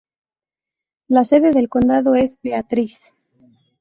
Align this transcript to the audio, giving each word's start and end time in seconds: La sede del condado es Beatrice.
La 1.09 1.23
sede 1.23 1.53
del 1.53 1.69
condado 1.69 2.15
es 2.15 2.39
Beatrice. 2.41 3.13